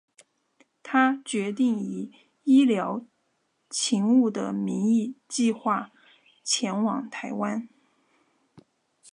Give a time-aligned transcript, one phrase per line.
[0.81, 2.11] 他决定以
[2.43, 3.05] 医疗
[3.69, 5.91] 勤务的名义计画
[6.43, 7.69] 前往台湾。